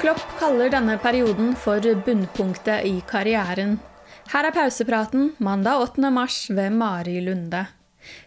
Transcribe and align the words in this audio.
Klopp 0.00 0.22
kaller 0.38 0.70
denne 0.72 0.94
perioden 0.96 1.50
for 1.60 1.84
bunnpunktet 2.06 2.86
i 2.88 3.02
karrieren. 3.04 3.74
Her 4.32 4.46
er 4.48 4.54
pausepraten 4.56 5.34
mandag 5.44 5.82
8. 5.82 6.08
mars 6.08 6.38
ved 6.48 6.72
Mari 6.72 7.18
Lunde. 7.20 7.66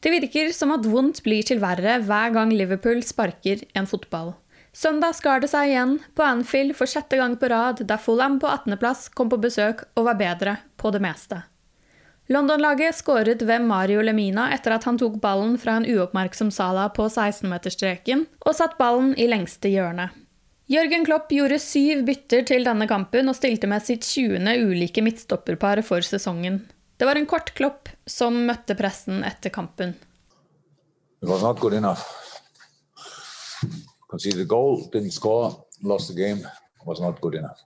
Det 0.00 0.08
virker 0.14 0.48
som 0.56 0.72
at 0.72 0.86
vondt 0.88 1.20
blir 1.26 1.44
til 1.44 1.60
verre 1.60 1.98
hver 2.06 2.32
gang 2.32 2.54
Liverpool 2.56 3.02
sparker 3.04 3.66
en 3.76 3.88
fotball. 3.90 4.30
Søndag 4.72 5.18
skar 5.18 5.42
det 5.44 5.50
seg 5.52 5.74
igjen 5.74 5.98
på 6.16 6.24
Anfield 6.24 6.72
for 6.78 6.88
sjette 6.88 7.18
gang 7.20 7.34
på 7.36 7.50
rad, 7.52 7.82
da 7.84 7.98
Fulham 8.00 8.38
på 8.40 8.48
18.-plass 8.48 9.10
kom 9.12 9.28
på 9.28 9.36
besøk 9.42 9.82
og 9.92 10.06
var 10.08 10.16
bedre 10.16 10.54
på 10.80 10.92
det 10.94 11.02
meste. 11.04 11.42
London-laget 12.32 12.96
skåret 12.96 13.44
ved 13.44 13.66
Mario 13.68 14.00
Lemina 14.00 14.46
etter 14.56 14.78
at 14.78 14.88
han 14.88 14.96
tok 15.00 15.20
ballen 15.20 15.58
fra 15.60 15.76
en 15.76 15.88
uoppmerksom 15.88 16.48
Sala 16.48 16.88
på 16.96 17.10
16-meterstreken 17.12 18.24
og 18.46 18.56
satt 18.56 18.80
ballen 18.80 19.12
i 19.20 19.28
lengste 19.28 19.68
hjørne. 19.68 20.08
Jørgen 20.68 21.06
Klopp 21.06 21.30
gjorde 21.32 21.56
syv 21.64 22.02
bytter 22.04 22.42
til 22.50 22.66
denne 22.66 22.84
kampen 22.88 23.30
og 23.30 23.36
stilte 23.38 23.68
med 23.70 23.80
sitt 23.86 24.04
20. 24.04 24.36
ulike 24.68 25.00
midtstopperpar 25.00 25.80
for 25.80 26.04
sesongen. 26.04 26.58
Det 27.00 27.08
var 27.08 27.16
en 27.16 27.28
kort 27.30 27.54
Klopp 27.56 27.88
som 28.04 28.36
møtte 28.44 28.76
pressen 28.76 29.22
etter 29.24 29.48
kampen. 29.54 29.94
It 31.22 31.28
was 31.28 31.40
not 31.42 31.58
good 31.60 31.72
enough. 31.72 32.04
Conceded 34.10 34.42
a 34.42 34.44
goal, 34.44 34.84
didn't 34.92 35.12
score, 35.12 35.56
lost 35.82 36.12
the 36.12 36.14
game. 36.14 36.44
Was 36.84 37.00
not 37.00 37.20
good 37.20 37.34
enough. 37.34 37.64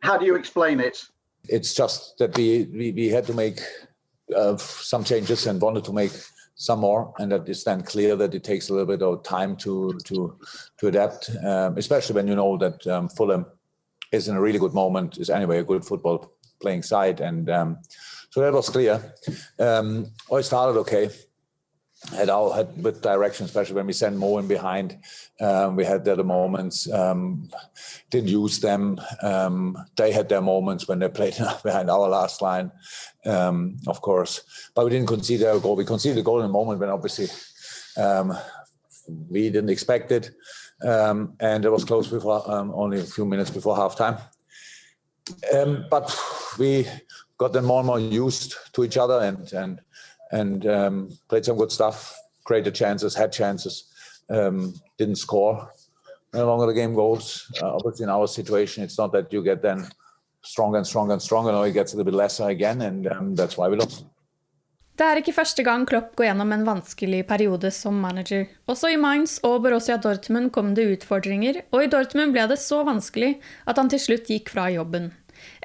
How 0.00 0.18
do 0.18 0.26
you 0.26 0.36
explain 0.36 0.78
it? 0.80 1.06
It's 1.48 1.72
just 1.74 2.18
that 2.18 2.36
we 2.36 2.68
we, 2.72 2.92
we 2.92 3.08
had 3.08 3.26
to 3.26 3.32
make 3.32 3.60
uh, 4.36 4.56
some 4.58 5.04
changes 5.04 5.46
and 5.46 5.60
wanted 5.60 5.84
to 5.84 5.92
make 5.92 6.12
some 6.56 6.80
more, 6.80 7.12
and 7.18 7.30
that 7.30 7.48
is 7.48 7.64
then 7.64 7.82
clear 7.82 8.16
that 8.16 8.34
it 8.34 8.42
takes 8.42 8.68
a 8.68 8.72
little 8.72 8.86
bit 8.86 9.02
of 9.02 9.22
time 9.22 9.56
to 9.56 9.92
to 10.04 10.36
to 10.78 10.88
adapt, 10.88 11.30
um, 11.44 11.76
especially 11.76 12.14
when 12.14 12.26
you 12.26 12.34
know 12.34 12.56
that 12.56 12.86
um, 12.86 13.08
Fulham 13.08 13.46
is 14.10 14.28
in 14.28 14.36
a 14.36 14.40
really 14.40 14.58
good 14.58 14.74
moment, 14.74 15.18
is 15.18 15.30
anyway 15.30 15.58
a 15.58 15.64
good 15.64 15.84
football 15.84 16.32
playing 16.60 16.82
side, 16.82 17.20
and 17.20 17.50
um, 17.50 17.78
so 18.30 18.40
that 18.40 18.54
was 18.54 18.70
clear. 18.70 19.14
Um, 19.58 20.06
I 20.32 20.40
started 20.40 20.78
okay. 20.80 21.10
Had 22.12 22.28
our 22.28 22.54
had 22.54 22.84
with 22.84 23.00
direction, 23.00 23.46
especially 23.46 23.74
when 23.74 23.86
we 23.86 23.92
sent 23.92 24.16
Mo 24.16 24.38
in 24.38 24.46
behind. 24.46 24.98
Um, 25.40 25.76
we 25.76 25.84
had 25.84 26.04
the 26.04 26.12
other 26.12 26.24
moments. 26.24 26.90
Um, 26.92 27.48
didn't 28.10 28.28
use 28.28 28.60
them. 28.60 29.00
Um, 29.22 29.76
they 29.96 30.12
had 30.12 30.28
their 30.28 30.42
moments 30.42 30.86
when 30.86 30.98
they 30.98 31.08
played 31.08 31.36
behind 31.64 31.90
our 31.90 32.08
last 32.08 32.42
line, 32.42 32.70
um, 33.24 33.78
of 33.86 34.02
course. 34.02 34.42
But 34.74 34.84
we 34.84 34.90
didn't 34.90 35.08
concede 35.08 35.42
a 35.42 35.58
goal. 35.58 35.74
We 35.74 35.84
conceded 35.84 36.18
a 36.18 36.22
goal 36.22 36.40
in 36.40 36.46
a 36.46 36.52
moment 36.52 36.80
when 36.80 36.90
obviously 36.90 37.28
um, 37.96 38.36
we 39.30 39.48
didn't 39.48 39.70
expect 39.70 40.12
it, 40.12 40.30
um, 40.82 41.32
and 41.40 41.64
it 41.64 41.70
was 41.70 41.84
close 41.84 42.08
before 42.08 42.42
only 42.46 43.00
a 43.00 43.04
few 43.04 43.24
minutes 43.24 43.50
before 43.50 43.76
halftime. 43.76 44.20
but 45.90 46.14
we 46.58 46.86
got 47.38 47.52
them 47.52 47.64
more 47.64 47.80
and 47.80 47.86
more 47.86 48.00
used 48.00 48.54
to 48.72 48.84
each 48.84 48.96
other 48.96 49.20
and 49.20 49.52
and 49.52 49.80
and 50.32 50.66
um, 50.66 51.10
played 51.28 51.44
some 51.44 51.56
good 51.56 51.72
stuff, 51.72 52.14
created 52.44 52.74
chances, 52.74 53.14
had 53.14 53.32
chances, 53.32 53.84
um, 54.30 54.74
didn't 54.98 55.16
score. 55.16 55.70
No 56.34 56.46
longer 56.46 56.66
the 56.66 56.74
game 56.74 56.94
goes, 56.94 57.50
uh, 57.62 57.74
obviously 57.74 58.04
in 58.04 58.10
our 58.10 58.26
situation, 58.26 58.84
it's 58.84 58.98
not 58.98 59.12
that 59.12 59.32
you 59.32 59.42
get 59.42 59.62
then 59.62 59.86
stronger 60.42 60.78
and 60.78 60.86
stronger 60.86 61.12
and 61.12 61.22
stronger. 61.22 61.52
No, 61.52 61.62
it 61.62 61.72
gets 61.72 61.92
a 61.92 61.96
little 61.96 62.10
bit 62.10 62.16
lesser 62.16 62.48
again, 62.48 62.82
and 62.82 63.06
um, 63.06 63.34
that's 63.34 63.56
why 63.56 63.68
we 63.68 63.76
lost. 63.76 64.04
Det 64.96 65.04
er 65.04 65.18
ikke 65.20 65.34
første 65.36 65.60
gang 65.60 65.82
Klopp 65.84 66.14
går 66.16 66.30
gjennom 66.30 66.52
en 66.54 66.62
vanskelig 66.64 67.26
periode 67.28 67.68
som 67.74 67.98
manager. 68.00 68.46
Også 68.64 68.94
i 68.94 68.96
Mainz 68.96 69.34
og 69.44 69.58
Borussia 69.66 69.98
Dortmund 70.00 70.48
kom 70.54 70.70
det 70.76 70.86
utfordringer, 70.94 71.58
og 71.68 71.84
i 71.84 71.90
Dortmund 71.92 72.32
ble 72.32 72.46
det 72.48 72.56
så 72.62 72.80
vanskelig 72.86 73.34
at 73.68 73.76
han 73.76 73.92
til 73.92 74.00
slutt 74.00 74.30
gikk 74.32 74.54
fra 74.54 74.70
jobben. 74.72 75.10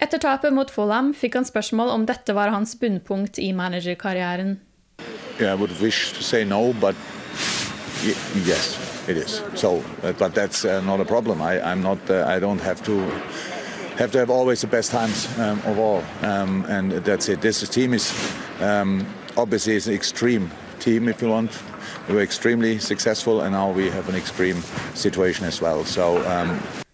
Etter 0.02 0.22
tapet 0.22 0.54
mot 0.54 0.72
Fulham 0.72 1.14
fikk 1.14 1.36
han 1.38 1.46
spørsmål 1.46 1.90
om 1.94 2.06
dette 2.10 2.34
var 2.34 2.50
hans 2.50 2.76
bunnpunkt 2.80 3.40
i 3.40 3.52
managerkarrieren. 3.54 4.60
Yeah, 5.40 5.58
no, 6.46 6.74
but 6.74 6.96
yes. 8.46 8.78
So, 9.56 9.84
uh, 10.04 10.12
but 10.14 10.34
that's 10.36 10.66
uh, 10.66 10.82
not 10.82 11.00
a 11.00 11.06
problem. 11.06 11.42
I, 11.42 11.60
I'm 11.62 11.82
not. 11.82 11.98
Uh, 12.10 12.26
I 12.28 12.40
don't 12.40 12.62
have 12.62 12.84
to 12.84 13.00
have 13.98 14.12
to 14.12 14.20
have 14.20 14.30
always 14.30 14.62
the 14.62 14.68
best 14.68 14.92
times 14.92 15.28
um, 15.40 15.60
of 15.66 15.80
all, 15.80 16.04
um, 16.22 16.66
and 16.70 16.92
that's 16.92 17.30
it. 17.30 17.42
This 17.42 17.68
team 17.70 17.94
is 17.94 18.14
um, 18.60 19.06
obviously 19.38 19.76
is 19.76 19.88
an 19.88 19.94
extreme 19.94 20.52
team, 20.80 21.08
if 21.10 21.22
you 21.22 21.30
want. 21.30 21.52
We 22.08 22.16
were 22.16 22.22
extremely 22.22 22.80
successful, 22.80 23.42
and 23.42 23.54
now 23.54 23.72
we 23.72 23.90
have 23.90 24.10
an 24.10 24.16
extreme 24.16 24.62
situation 24.94 25.46
as 25.46 25.62
well. 25.62 25.86
So. 25.86 26.18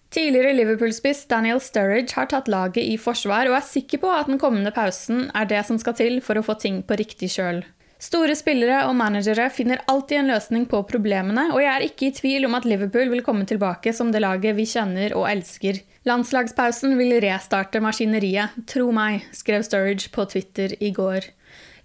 Tidligere 0.10 0.54
Liverpool-spiss 0.56 1.26
Daniel 1.28 1.60
Sturridge 1.60 2.16
har 2.16 2.30
tatt 2.32 2.48
laget 2.48 2.84
i 2.84 2.96
forsvar 3.02 3.50
og 3.50 3.58
er 3.58 3.66
sikker 3.68 4.00
på 4.00 4.12
at 4.14 4.30
den 4.30 4.40
kommende 4.40 4.72
pausen 4.72 5.26
er 5.36 5.50
det 5.50 5.66
som 5.68 5.80
skal 5.82 5.98
til 6.00 6.22
for 6.24 6.40
å 6.40 6.46
få 6.48 6.56
ting 6.62 6.80
på 6.88 6.96
riktig 7.00 7.34
kjøl. 7.36 7.66
Store 8.00 8.36
spillere 8.38 8.84
og 8.86 8.94
managere 8.96 9.48
finner 9.50 9.82
alltid 9.90 10.20
en 10.20 10.30
løsning 10.30 10.68
på 10.70 10.84
problemene, 10.86 11.48
og 11.50 11.64
jeg 11.64 11.72
er 11.72 11.86
ikke 11.88 12.08
i 12.08 12.14
tvil 12.14 12.46
om 12.46 12.54
at 12.54 12.68
Liverpool 12.70 13.10
vil 13.10 13.24
komme 13.26 13.48
tilbake 13.50 13.90
som 13.94 14.12
det 14.14 14.22
laget 14.22 14.54
vi 14.56 14.68
kjenner 14.70 15.16
og 15.18 15.26
elsker. 15.32 15.82
Landslagspausen 16.06 16.94
vil 17.00 17.18
restarte 17.26 17.82
maskineriet, 17.84 18.54
tro 18.70 18.92
meg, 18.94 19.26
skrev 19.34 19.66
Sturridge 19.66 20.14
på 20.14 20.28
Twitter 20.30 20.78
i 20.78 20.94
går. 20.94 21.26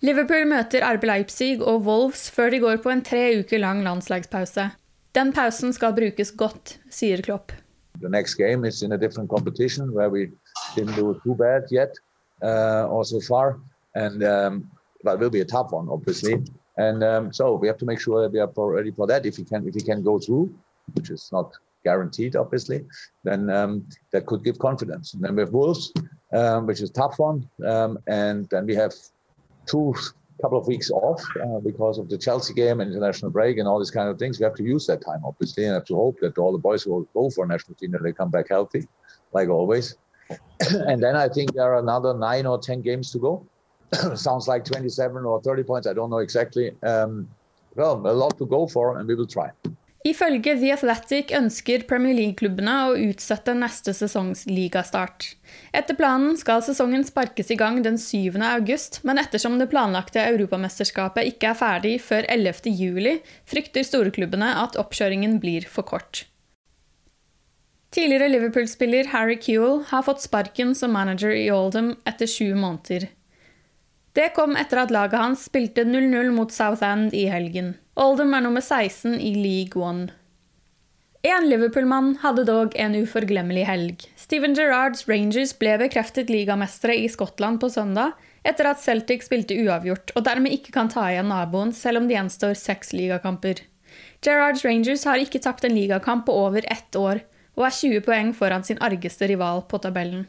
Liverpool 0.05 0.45
møter 0.51 0.85
RB 0.85 1.09
Leipzig 1.09 1.57
og 1.63 1.89
Wolves 1.89 2.29
før 2.35 2.53
de 2.53 2.61
går 2.61 2.85
på 2.85 2.93
en 2.93 3.05
tre 3.07 3.25
uker 3.41 3.63
lang 3.65 3.81
landslagspause. 3.87 4.69
Den 5.17 5.33
pausen 5.33 5.73
skal 5.73 5.97
brukes 5.97 6.37
godt, 6.37 6.77
sier 6.93 7.25
Klopp. 7.25 7.57
The 8.01 8.09
next 8.09 8.35
game 8.35 8.65
is 8.65 8.83
in 8.83 8.93
a 8.93 8.99
different 8.99 9.31
competition 9.31 9.93
where 9.93 10.11
we 10.11 10.31
didn't 10.75 10.95
do 10.95 11.21
too 11.23 11.35
bad 11.35 11.65
yet 11.71 11.95
uh, 12.43 12.87
or 12.87 13.05
so 13.05 13.21
far. 13.21 13.61
And 13.95 14.25
um, 14.25 14.71
but 15.03 15.15
it 15.15 15.21
will 15.21 15.31
be 15.31 15.41
a 15.41 15.45
tough 15.45 15.73
one, 15.73 15.89
obviously. 15.89 16.43
And 16.79 17.05
um, 17.05 17.33
so 17.33 17.55
we 17.55 17.69
have 17.69 17.79
to 17.79 17.85
make 17.85 18.01
sure 18.01 18.23
that 18.23 18.33
we 18.33 18.41
are 18.41 18.51
ready 18.71 18.91
for 18.91 19.07
that. 19.07 19.27
If 19.27 19.39
we 19.39 19.45
can, 19.45 19.67
if 19.69 19.75
we 19.75 19.83
can 19.83 20.03
go 20.03 20.19
through, 20.19 20.55
which 20.95 21.11
is 21.11 21.29
not 21.33 21.53
guaranteed, 21.85 22.37
obviously, 22.37 22.85
then 23.25 23.51
um, 23.51 23.87
that 24.13 24.27
could 24.27 24.45
give 24.45 24.59
confidence. 24.59 25.15
And 25.15 25.23
then 25.23 25.35
we 25.35 25.43
have 25.43 25.53
Wolves, 25.53 25.93
um, 26.33 26.67
which 26.67 26.81
is 26.81 26.91
tough 26.91 27.19
one, 27.19 27.49
um, 27.67 27.99
and 28.07 28.49
then 28.49 28.67
we 28.67 28.75
have 28.75 28.95
two 29.67 29.95
couple 30.41 30.59
of 30.59 30.67
weeks 30.67 30.91
off 30.91 31.23
uh, 31.43 31.61
because 31.61 31.99
of 31.99 32.09
the 32.09 32.19
Chelsea 32.19 32.55
game 32.55 32.81
and 32.81 32.91
international 32.91 33.31
break 33.31 33.59
and 33.59 33.69
all 33.69 33.79
these 33.79 33.91
kind 33.91 34.09
of 34.09 34.19
things. 34.19 34.39
We 34.39 34.45
have 34.45 34.55
to 34.55 34.63
use 34.63 34.87
that 34.87 35.05
time, 35.05 35.23
obviously, 35.25 35.65
and 35.65 35.75
have 35.75 35.85
to 35.87 35.97
hope 35.97 36.19
that 36.21 36.39
all 36.39 36.53
the 36.53 36.59
boys 36.59 36.87
will 36.87 37.03
go 37.15 37.31
for 37.31 37.47
national 37.47 37.77
team 37.77 37.91
that 37.93 38.03
they 38.03 38.13
come 38.13 38.31
back 38.31 38.49
healthy, 38.49 38.89
like 39.33 39.49
always. 39.49 39.97
and 40.71 41.03
then 41.03 41.17
I 41.17 41.29
think 41.29 41.55
there 41.55 41.65
are 41.65 41.79
another 41.79 42.15
nine 42.15 42.47
or 42.47 42.59
ten 42.59 42.81
games 42.81 43.11
to 43.13 43.19
go. 43.19 43.47
Sounds 44.15 44.49
like 44.49 44.65
27 44.65 45.25
or 45.25 45.43
30 45.43 45.63
points. 45.65 45.87
I 45.87 45.93
don't 45.93 46.11
know 46.11 46.19
exactly. 46.19 46.75
Um, 46.83 47.29
well, 47.75 47.95
a 48.07 48.13
lot 48.13 48.39
to 48.39 48.47
go 48.47 48.67
for, 48.67 48.99
and 48.99 49.09
we 49.09 49.15
will 49.15 49.27
try. 49.27 49.51
Ifølge 50.03 50.57
The 50.59 50.73
Athletic 50.75 51.31
ønsker 51.39 51.85
Premier 51.87 52.17
League-klubbene 52.17 52.73
å 52.89 52.95
utsette 52.99 53.53
neste 53.55 53.93
sesongs 53.95 54.43
ligastart. 54.51 55.29
Etter 55.71 55.95
planen 55.95 56.35
skal 56.41 56.65
sesongen 56.67 57.05
sparkes 57.07 57.53
i 57.55 57.57
gang 57.61 57.79
den 57.85 58.01
7. 58.03 58.35
august, 58.49 58.99
men 59.07 59.21
ettersom 59.23 59.61
det 59.61 59.69
planlagte 59.71 60.25
europamesterskapet 60.25 61.31
ikke 61.31 61.53
er 61.53 61.61
ferdig 61.61 61.95
før 62.03 62.27
11. 62.35 62.73
juli, 62.75 63.15
frykter 63.47 63.87
storklubbene 63.87 64.51
at 64.65 64.75
oppkjøringen 64.81 65.39
blir 65.45 65.69
for 65.71 65.87
kort. 65.87 66.25
Tidligere 67.95 68.33
Liverpool-spiller 68.33 69.13
Harry 69.13 69.39
Kewell 69.39 69.85
har 69.93 70.03
fått 70.03 70.25
sparken 70.25 70.75
som 70.75 70.97
manager 70.97 71.31
i 71.31 71.47
Oldham 71.55 71.93
etter 72.09 72.27
sju 72.27 72.57
måneder. 72.59 73.07
Det 74.19 74.33
kom 74.35 74.59
etter 74.59 74.83
at 74.83 74.91
laget 74.91 75.21
hans 75.21 75.47
spilte 75.47 75.87
0-0 75.87 76.35
mot 76.35 76.51
Southend 76.51 77.15
i 77.15 77.29
helgen. 77.31 77.77
Oldham 77.93 78.33
er 78.33 78.41
nummer 78.41 78.63
16 78.65 79.19
i 79.21 79.35
League 79.37 79.77
One. 79.77 80.09
En 81.23 81.45
Liverpool-mann 81.45 82.15
hadde 82.23 82.47
dog 82.49 82.73
en 82.81 82.95
uforglemmelig 82.97 83.67
helg. 83.69 84.07
Steven 84.17 84.57
Gerrards 84.57 85.05
Rangers 85.11 85.53
ble 85.61 85.75
bekreftet 85.83 86.33
ligamestere 86.33 86.97
i 86.97 87.11
Skottland 87.13 87.61
på 87.61 87.69
søndag, 87.71 88.17
etter 88.49 88.71
at 88.71 88.81
Celtic 88.81 89.29
spilte 89.29 89.59
uavgjort 89.61 90.15
og 90.17 90.25
dermed 90.25 90.57
ikke 90.57 90.73
kan 90.75 90.89
ta 90.91 91.05
igjen 91.11 91.29
naboen, 91.29 91.75
selv 91.77 92.01
om 92.01 92.09
det 92.09 92.17
gjenstår 92.17 92.57
seks 92.59 92.95
ligakamper. 92.97 93.61
Gerrards 94.25 94.65
Rangers 94.65 95.05
har 95.05 95.21
ikke 95.21 95.43
tapt 95.45 95.69
en 95.69 95.77
ligakamp 95.77 96.25
på 96.27 96.35
over 96.47 96.65
ett 96.73 96.97
år, 96.97 97.21
og 97.61 97.69
er 97.69 97.77
20 97.77 98.07
poeng 98.09 98.33
foran 98.33 98.65
sin 98.65 98.81
argeste 98.81 99.29
rival 99.29 99.67
på 99.69 99.85
tabellen. 99.85 100.25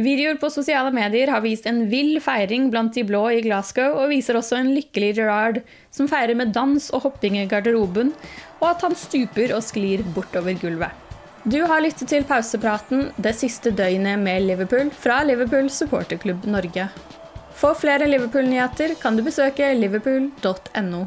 Videoer 0.00 0.38
på 0.40 0.48
sosiale 0.48 0.88
medier 0.96 1.28
har 1.28 1.42
vist 1.44 1.66
en 1.68 1.82
vill 1.90 2.14
feiring 2.24 2.70
blant 2.72 2.94
de 2.96 3.02
blå 3.04 3.20
i 3.34 3.42
Glasgow, 3.44 3.98
og 4.00 4.08
viser 4.14 4.38
også 4.38 4.56
en 4.56 4.72
lykkelig 4.72 5.10
Gerard 5.18 5.60
som 5.92 6.08
feirer 6.08 6.38
med 6.38 6.54
dans 6.56 6.86
og 6.96 7.04
hopping 7.04 7.36
i 7.36 7.44
garderoben, 7.50 8.14
og 8.62 8.66
at 8.70 8.86
han 8.86 8.96
stuper 8.96 9.52
og 9.56 9.64
sklir 9.66 10.04
bortover 10.16 10.56
gulvet. 10.62 10.96
Du 11.44 11.58
har 11.68 11.84
lyttet 11.84 12.08
til 12.12 12.24
pausepraten 12.28 13.10
det 13.20 13.34
siste 13.36 13.72
døgnet 13.76 14.20
med 14.20 14.44
Liverpool 14.48 14.92
fra 14.92 15.20
Liverpool 15.24 15.68
supporterklubb 15.72 16.48
Norge. 16.48 16.88
For 17.60 17.76
flere 17.76 18.08
Liverpool-nyheter 18.08 18.96
kan 19.00 19.16
du 19.16 19.24
besøke 19.26 19.68
liverpool.no. 19.76 21.06